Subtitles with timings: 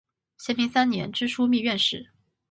[0.39, 2.09] 咸平三年知枢密院事。